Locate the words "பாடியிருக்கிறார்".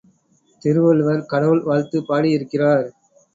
2.07-2.87